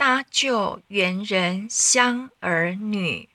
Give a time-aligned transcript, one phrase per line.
[0.00, 3.28] 搭救猿人乡儿女，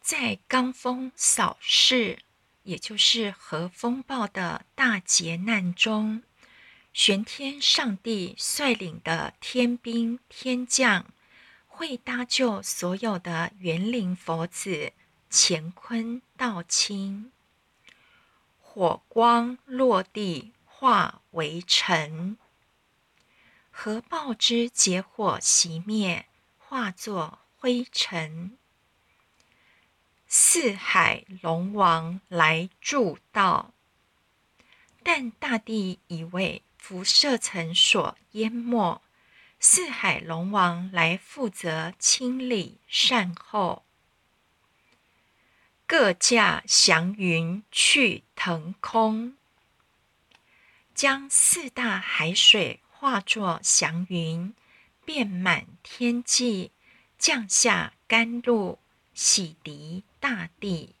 [0.00, 2.18] 在罡风扫视，
[2.64, 6.24] 也就是核风暴的大劫难中，
[6.92, 11.06] 玄天上帝率领的天兵天将，
[11.68, 14.92] 会搭救所有的园林佛子，
[15.30, 17.30] 乾坤道清，
[18.60, 22.36] 火光落地化为尘。
[23.82, 26.26] 核爆之结火熄灭，
[26.58, 28.58] 化作灰尘。
[30.26, 33.72] 四海龙王来助道，
[35.02, 39.00] 但大地已为辐射层所淹没。
[39.58, 43.86] 四海龙王来负责清理善后，
[45.86, 49.38] 各驾祥云去腾空，
[50.94, 52.82] 将四大海水。
[53.00, 54.52] 化作祥云，
[55.06, 56.70] 遍满天际，
[57.16, 58.78] 降下甘露，
[59.14, 60.94] 洗涤大地。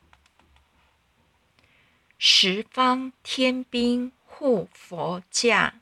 [2.16, 5.74] 十方天兵护佛驾，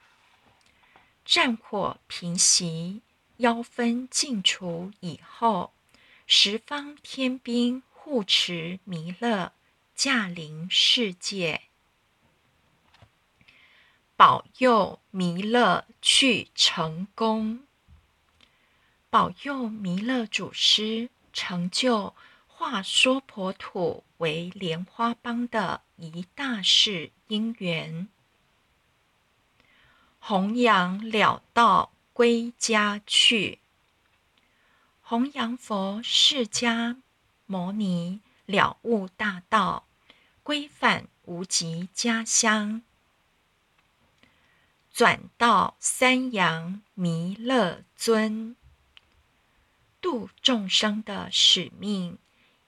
[1.24, 3.00] 战火平息，
[3.36, 5.72] 妖氛尽除以后，
[6.26, 9.52] 十方天兵护持弥勒
[9.94, 11.67] 驾临世界。
[14.18, 17.60] 保佑弥勒去成功，
[19.08, 22.16] 保佑弥勒祖师成就
[22.48, 28.08] 化娑婆土为莲花邦的一大事因缘，
[30.18, 33.60] 弘扬了道归家去，
[35.00, 36.96] 弘扬佛释迦
[37.46, 39.86] 牟尼了悟大道，
[40.42, 42.82] 归返无极家乡。
[44.98, 48.56] 转到三阳弥勒尊，
[50.00, 52.18] 度众生的使命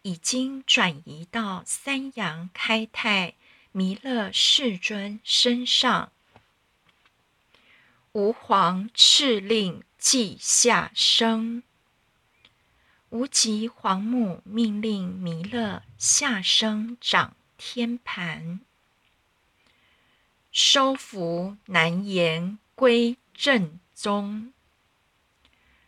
[0.02, 3.34] 已经转移到三阳开泰
[3.72, 6.12] 弥勒世尊身上。
[8.12, 11.64] 吾皇敕令即下生，
[13.08, 18.60] 无极皇母命令弥勒下生掌天盘。
[20.52, 24.52] 收服难言归正宗，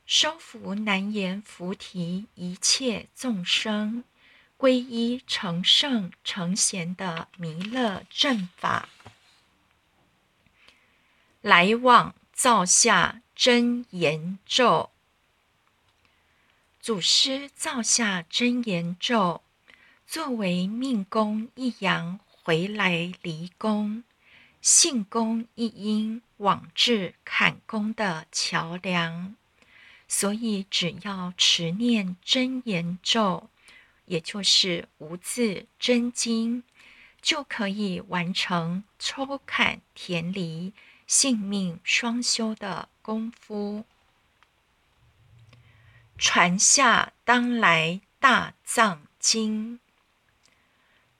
[0.07, 4.05] 收服难言菩提一切众生，
[4.57, 8.89] 皈依成圣成贤的弥勒正法，
[11.41, 14.91] 来往造下真言咒，
[16.79, 19.43] 祖师造下真言咒，
[20.07, 24.05] 作为命宫一阳回来离宫。
[24.63, 29.35] 性功一因往至坎宫的桥梁，
[30.07, 33.51] 所以只要持念真言咒，
[34.07, 36.63] 也就是无字真经，
[37.21, 40.73] 就可以完成抽坎填离、
[41.09, 43.85] 性命双修的功夫。
[46.17, 49.81] 传下当来大藏经，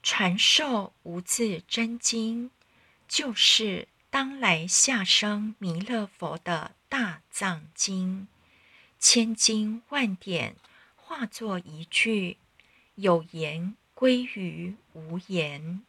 [0.01, 2.53] 传授无字真经。
[3.13, 8.27] 就是当来下生弥勒佛的大藏经，
[8.99, 10.57] 千经万典
[10.97, 12.39] 化作一句，
[12.95, 15.83] 有言归于无言。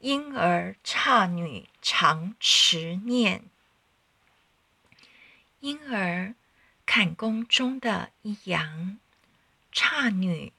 [0.00, 3.44] 婴儿刹女常持念，
[5.60, 6.34] 婴儿
[6.84, 8.98] 坎宫中的一阳，
[9.72, 10.52] 刹女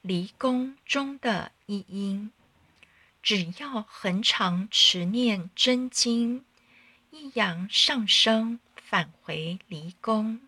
[0.00, 2.32] 离宫中的一阴。
[3.24, 6.44] 只要恒常持念真经，
[7.10, 10.42] 一阳上升返回离宫，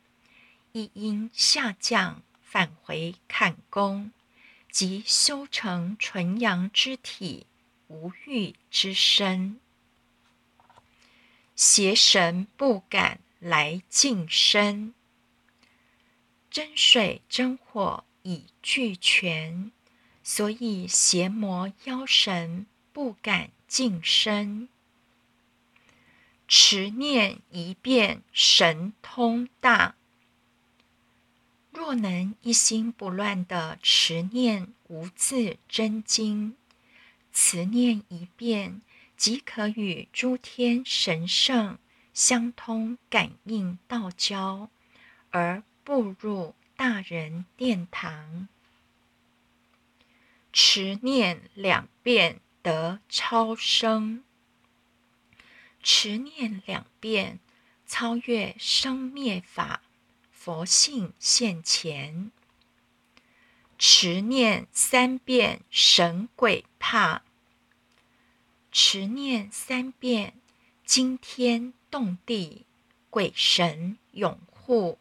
[0.72, 4.12] 一阴下降返回坎宫，
[4.70, 7.46] 即修成纯阳之体，
[7.86, 9.58] 无欲之身，
[11.54, 14.92] 邪神不敢来近身，
[16.50, 19.72] 真水真火已俱全。
[20.28, 22.66] 所以邪魔妖神
[22.96, 24.70] 不敢近身，
[26.48, 29.96] 持念一遍神通大。
[31.70, 36.56] 若能一心不乱的持念无字真经，
[37.34, 38.80] 持念一遍
[39.14, 41.78] 即可与诸天神圣
[42.14, 44.70] 相通感应道交，
[45.28, 48.48] 而步入大人殿堂。
[50.50, 54.24] 持念两遍得超生，
[55.84, 57.38] 持念两遍
[57.86, 59.82] 超越生灭法，
[60.32, 62.32] 佛性现前。
[63.78, 67.22] 持念三遍，神鬼怕；
[68.72, 70.34] 持念三遍，
[70.84, 72.66] 惊天动地，
[73.10, 74.98] 鬼神拥护。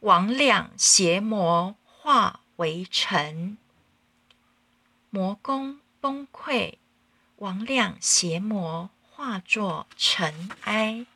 [0.00, 3.58] 魍魉邪魔化为尘，
[5.14, 6.74] 魔宫崩溃，
[7.38, 11.06] 魍魉邪魔化作尘埃。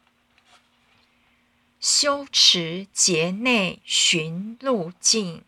[1.81, 5.43] 修持劫内寻路径。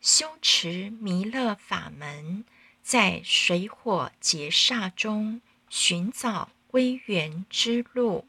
[0.00, 2.44] 修持弥勒法门，
[2.82, 8.26] 在水火劫煞中寻找归元之路。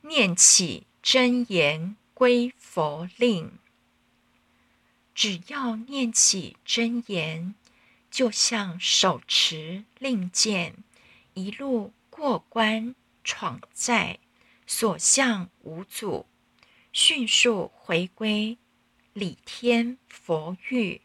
[0.00, 3.58] 念起真言归佛令，
[5.14, 7.54] 只要念起真言，
[8.10, 10.76] 就像手持令箭，
[11.34, 14.18] 一路过关闯寨，
[14.66, 16.26] 所向无阻，
[16.92, 18.58] 迅速回归。
[19.12, 21.00] 李天佛玉，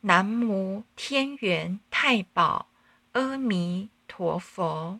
[0.00, 2.66] 南无天元太保
[3.12, 4.98] 阿弥陀佛。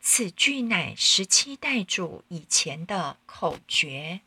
[0.00, 4.22] 此句乃十七代主以前的口诀。